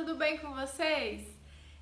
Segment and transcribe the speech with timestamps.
[0.00, 1.20] tudo bem com vocês?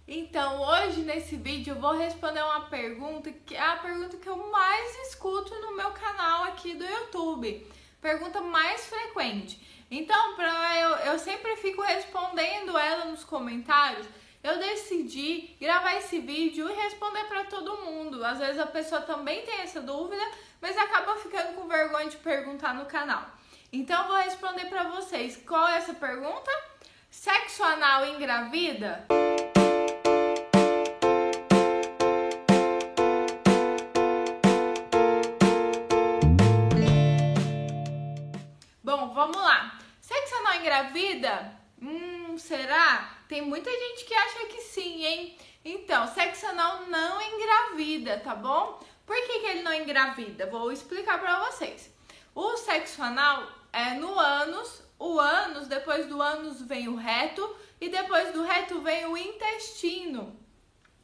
[0.08, 4.50] Então, hoje nesse vídeo eu vou responder uma pergunta que é a pergunta que eu
[4.50, 7.64] mais escuto no meu canal aqui do YouTube.
[8.02, 9.84] Pergunta mais frequente.
[9.88, 14.08] Então, pra eu, eu sempre fico respondendo ela nos comentários.
[14.42, 18.24] Eu decidi gravar esse vídeo e responder para todo mundo.
[18.24, 20.28] Às vezes a pessoa também tem essa dúvida,
[20.60, 23.24] mas acaba ficando com vergonha de perguntar no canal.
[23.72, 25.40] Então, eu vou responder para vocês.
[25.46, 26.50] Qual é essa pergunta?
[27.20, 29.04] Sexo anal engravida?
[38.84, 39.80] Bom, vamos lá.
[40.00, 41.52] Sexo anal engravida?
[41.82, 43.18] Hum, será?
[43.26, 45.36] Tem muita gente que acha que sim, hein?
[45.64, 48.80] Então, sexo anal não engravida, tá bom?
[49.04, 50.46] Por que, que ele não engravida?
[50.46, 51.92] Vou explicar pra vocês.
[52.32, 53.42] O sexo anal
[53.72, 58.80] é no ânus o ânus, depois do ânus vem o reto e depois do reto
[58.80, 60.36] vem o intestino.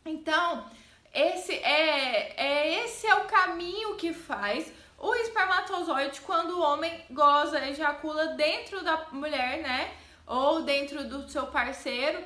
[0.05, 0.69] Então,
[1.13, 7.65] esse é, é esse é o caminho que faz o espermatozoide quando o homem goza,
[7.69, 9.95] ejacula dentro da mulher, né?
[10.27, 12.23] Ou dentro do seu parceiro.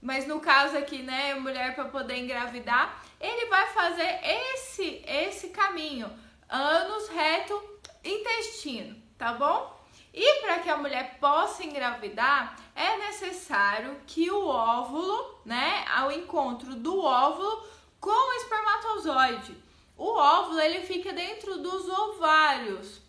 [0.00, 6.10] Mas no caso aqui, né, mulher para poder engravidar, ele vai fazer esse esse caminho,
[6.48, 7.62] ânus, reto,
[8.04, 9.81] intestino, tá bom?
[10.12, 16.74] E para que a mulher possa engravidar, é necessário que o óvulo, né, ao encontro
[16.74, 17.66] do óvulo
[17.98, 19.56] com o espermatozoide.
[19.96, 23.00] O óvulo ele fica dentro dos ovários.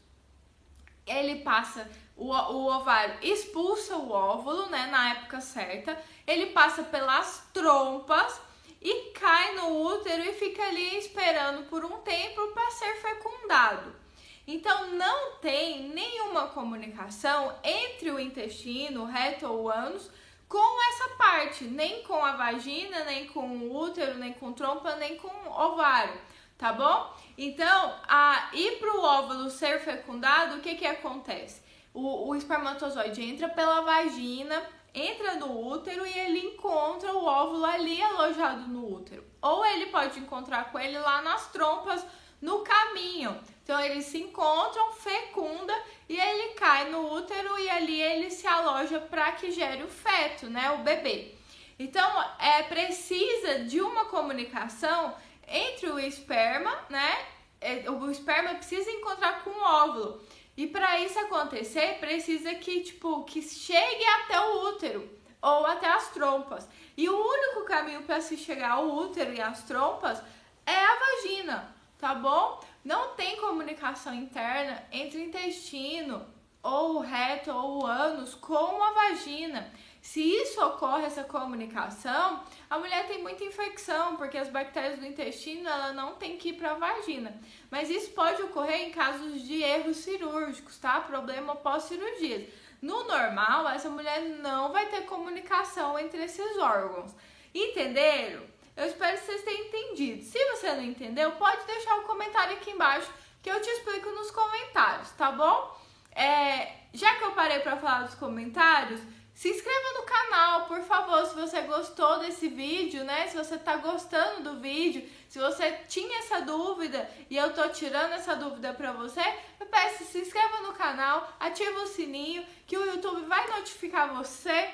[1.05, 6.01] Ele passa o, o ovário expulsa o óvulo, né, na época certa.
[6.25, 8.39] Ele passa pelas trompas
[8.81, 14.02] e cai no útero e fica ali esperando por um tempo para ser fecundado.
[14.45, 20.09] Então não tem nenhuma comunicação entre o intestino, o reto ou o ânus
[20.53, 25.17] com essa parte, nem com a vagina, nem com o útero, nem com trompa, nem
[25.17, 26.19] com o ovário,
[26.59, 27.11] tá bom?
[27.35, 31.63] Então, a ir para o óvulo ser fecundado, o que que acontece?
[31.91, 34.61] O, o espermatozoide entra pela vagina,
[34.93, 39.25] entra no útero e ele encontra o óvulo ali alojado no útero.
[39.41, 42.05] Ou ele pode encontrar com ele lá nas trompas
[42.39, 43.35] no caminho.
[43.63, 45.73] Então eles se encontram, fecunda
[46.09, 50.47] e ele cai no útero e ali ele se aloja para que gere o feto,
[50.47, 51.33] né, o bebê.
[51.79, 52.05] Então
[52.39, 55.15] é precisa de uma comunicação
[55.47, 57.25] entre o esperma, né?
[57.61, 60.21] É, o esperma precisa encontrar com o óvulo.
[60.57, 65.09] E para isso acontecer, precisa que tipo que chegue até o útero
[65.41, 66.67] ou até as trompas.
[66.97, 70.21] E o único caminho para se chegar ao útero e às trompas
[70.65, 72.59] é a vagina tá bom?
[72.83, 76.25] Não tem comunicação interna entre o intestino
[76.61, 79.71] ou o reto ou o ânus com a vagina.
[80.01, 85.69] Se isso ocorre, essa comunicação, a mulher tem muita infecção, porque as bactérias do intestino
[85.69, 87.33] ela não tem que ir para a vagina.
[87.71, 90.99] Mas isso pode ocorrer em casos de erros cirúrgicos, tá?
[90.99, 92.49] Problema pós-cirurgias.
[92.81, 97.15] No normal, essa mulher não vai ter comunicação entre esses órgãos.
[97.55, 98.43] Entenderam?
[98.75, 100.23] Eu espero que vocês tenham entendido.
[100.23, 103.09] Se você não entendeu, pode deixar um comentário aqui embaixo
[103.41, 105.77] que eu te explico nos comentários, tá bom?
[106.15, 109.01] É, já que eu parei para falar dos comentários,
[109.33, 113.27] se inscreva no canal, por favor, se você gostou desse vídeo, né?
[113.27, 118.13] Se você tá gostando do vídeo, se você tinha essa dúvida e eu tô tirando
[118.13, 119.21] essa dúvida para você,
[119.59, 124.69] eu peço se inscreva no canal, ativa o sininho que o YouTube vai notificar você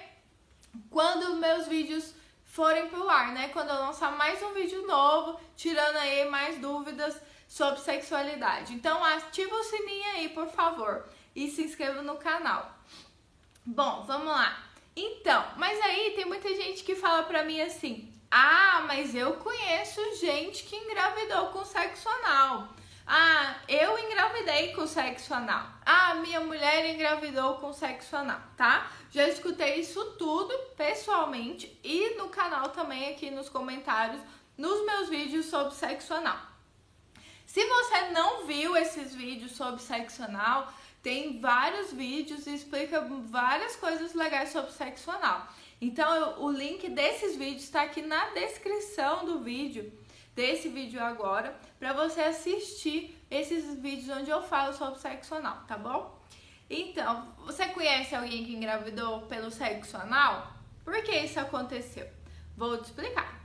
[0.90, 2.14] quando meus vídeos
[2.50, 3.50] forem pro ar, né?
[3.50, 8.74] Quando eu lançar mais um vídeo novo, tirando aí mais dúvidas sobre sexualidade.
[8.74, 12.76] Então ativa o sininho aí, por favor, e se inscreva no canal.
[13.64, 14.64] Bom, vamos lá.
[14.96, 20.16] Então, mas aí tem muita gente que fala pra mim assim: "Ah, mas eu conheço
[20.16, 22.70] gente que engravidou com sexo anal".
[23.12, 25.66] Ah, eu engravidei com sexo anal.
[25.84, 28.92] Ah, minha mulher engravidou com sexo anal, tá?
[29.10, 34.22] Já escutei isso tudo pessoalmente e no canal também aqui nos comentários
[34.56, 36.38] nos meus vídeos sobre sexo anal.
[37.48, 43.76] Se você não viu esses vídeos sobre sexo anal, tem vários vídeos e explica várias
[43.76, 45.48] coisas legais sobre sexo anal.
[45.82, 49.92] Então, o link desses vídeos está aqui na descrição do vídeo
[50.36, 55.78] desse vídeo agora para você assistir esses vídeos onde eu falo sobre sexo anal, tá
[55.78, 56.20] bom?
[56.70, 60.54] Então, você conhece alguém que engravidou pelo sexo anal?
[60.84, 62.08] Por que isso aconteceu?
[62.56, 63.40] Vou te explicar.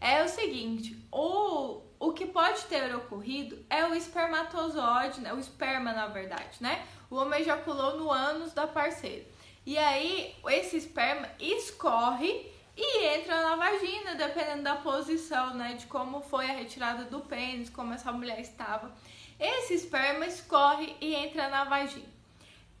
[0.00, 5.32] É o seguinte, o, o que pode ter ocorrido é o espermatozoide, né?
[5.32, 6.84] o esperma na verdade, né?
[7.08, 9.24] O homem ejaculou no ânus da parceira.
[9.64, 12.50] E aí esse esperma escorre
[12.84, 17.70] e entra na vagina, dependendo da posição, né, de como foi a retirada do pênis,
[17.70, 18.92] como essa mulher estava.
[19.38, 22.10] Esse esperma escorre e entra na vagina.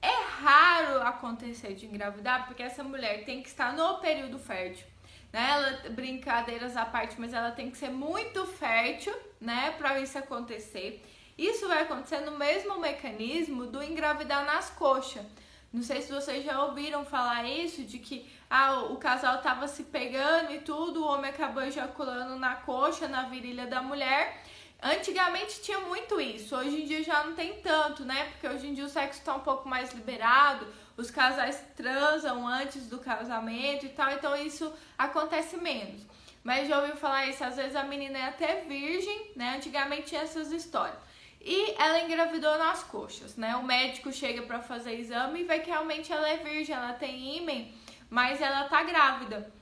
[0.00, 4.86] É raro acontecer de engravidar, porque essa mulher tem que estar no período fértil.
[5.32, 5.48] Né?
[5.50, 11.00] Ela, brincadeiras à parte, mas ela tem que ser muito fértil, né, para isso acontecer.
[11.38, 15.24] Isso vai acontecer no mesmo mecanismo do engravidar nas coxas.
[15.72, 19.84] Não sei se vocês já ouviram falar isso, de que ah, o casal tava se
[19.84, 24.42] pegando e tudo, o homem acabou ejaculando na coxa, na virilha da mulher.
[24.82, 28.30] Antigamente tinha muito isso, hoje em dia já não tem tanto, né?
[28.32, 30.66] Porque hoje em dia o sexo está um pouco mais liberado,
[30.96, 36.02] os casais transam antes do casamento e tal, então isso acontece menos.
[36.44, 39.54] Mas já ouviu falar isso, às vezes a menina é até virgem, né?
[39.56, 40.98] Antigamente tinha essas histórias.
[41.44, 43.56] E ela engravidou nas coxas, né?
[43.56, 47.36] O médico chega para fazer exame e vê que realmente ela é virgem, ela tem
[47.36, 47.74] ímen,
[48.08, 49.52] mas ela tá grávida.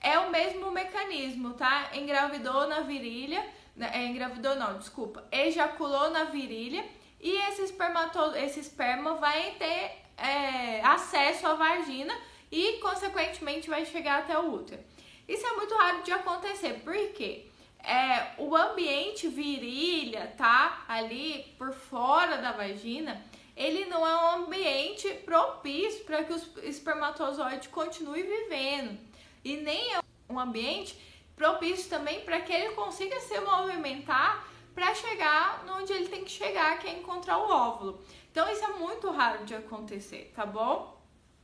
[0.00, 1.90] É o mesmo mecanismo, tá?
[1.94, 3.46] Engravidou na virilha,
[3.76, 3.90] né?
[3.94, 6.84] é, engravidou não, desculpa, ejaculou na virilha
[7.20, 12.16] e esse, espermato, esse esperma vai ter é, acesso à vagina
[12.50, 14.82] e, consequentemente, vai chegar até o útero.
[15.28, 17.49] Isso é muito raro de acontecer, por quê?
[17.84, 20.84] É, o ambiente virilha, tá?
[20.88, 23.22] Ali por fora da vagina,
[23.56, 28.98] ele não é um ambiente propício para que o espermatozoide continue vivendo.
[29.44, 30.98] E nem é um ambiente
[31.36, 36.78] propício também para que ele consiga se movimentar para chegar onde ele tem que chegar,
[36.78, 38.02] que é encontrar o óvulo.
[38.30, 41.00] Então isso é muito raro de acontecer, tá bom?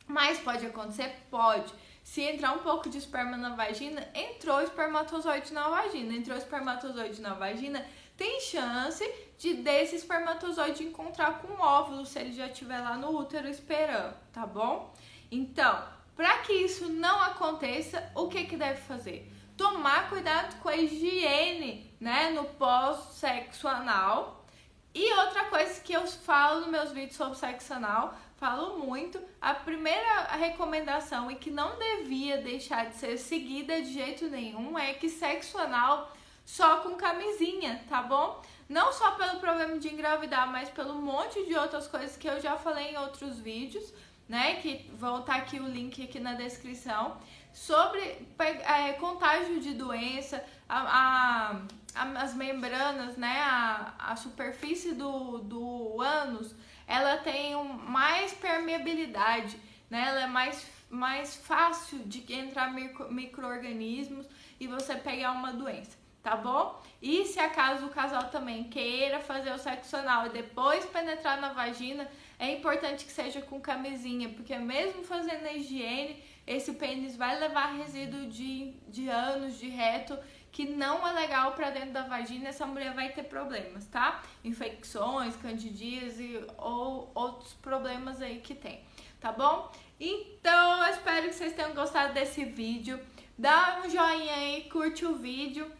[0.07, 1.15] Mas pode acontecer?
[1.31, 1.73] Pode.
[2.07, 6.15] Se entrar um pouco de esperma na vagina, entrou espermatozoide na vagina.
[6.15, 7.85] Entrou espermatozoide na vagina,
[8.17, 9.05] tem chance
[9.37, 14.15] de desse espermatozoide encontrar com o óvulo se ele já estiver lá no útero esperando,
[14.33, 14.95] tá bom?
[15.33, 19.29] Então, para que isso não aconteça, o que que deve fazer?
[19.57, 24.47] Tomar cuidado com a higiene, né, no pós-sexo anal.
[24.95, 29.21] E outra coisa que eu falo nos meus vídeos sobre sexo anal falo muito.
[29.41, 34.95] A primeira recomendação e que não devia deixar de ser seguida de jeito nenhum é
[34.95, 36.13] que sexo anal
[36.45, 38.41] só com camisinha, tá bom?
[38.69, 42.57] Não só pelo problema de engravidar, mas pelo monte de outras coisas que eu já
[42.57, 43.93] falei em outros vídeos,
[44.29, 44.57] né?
[44.57, 47.19] Que vão estar aqui o link aqui na descrição
[47.53, 48.01] sobre
[48.39, 51.59] é, contágio de doença, a,
[51.95, 53.41] a, as membranas, né?
[53.41, 56.55] A, a superfície do, do ânus
[56.87, 59.57] ela tem um, mais permeabilidade,
[59.91, 60.07] né?
[60.09, 64.27] Ela é mais, mais fácil de entrar micro, micro-organismos
[64.61, 66.81] e você pegar uma doença, tá bom?
[67.03, 71.53] E se acaso o casal também queira fazer o sexo anal e depois penetrar na
[71.53, 77.39] vagina, é importante que seja com camisinha, porque mesmo fazendo a higiene, esse pênis vai
[77.41, 80.17] levar resíduo de, de anos de reto
[80.57, 84.23] que não é legal para dentro da vagina, essa mulher vai ter problemas, tá?
[84.43, 88.83] Infecções, candidíase ou outros problemas aí que tem,
[89.21, 89.71] tá bom?
[90.01, 92.99] Então, eu espero que vocês tenham gostado desse vídeo.
[93.37, 95.71] Dá um joinha aí, curte o vídeo.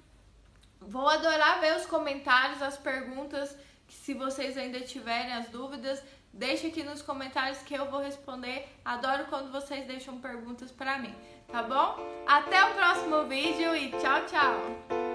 [0.79, 3.57] Vou adorar ver os comentários, as perguntas,
[3.89, 6.03] se vocês ainda tiverem as dúvidas.
[6.37, 8.69] Deixa aqui nos comentários que eu vou responder.
[8.85, 11.15] Adoro quando vocês deixam perguntas para mim,
[11.49, 11.97] tá bom?
[12.27, 15.06] Até o próximo vídeo e tchau, tchau!